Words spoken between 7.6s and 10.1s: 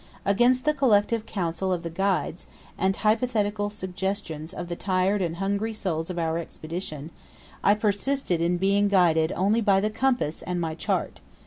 I persisted in being guided only by the